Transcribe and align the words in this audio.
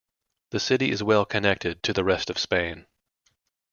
The 0.49 0.59
city 0.59 0.89
is 0.89 1.03
well 1.03 1.25
connected 1.25 1.83
to 1.83 1.93
the 1.93 2.03
rest 2.03 2.31
of 2.31 2.39
Spain. 2.39 2.87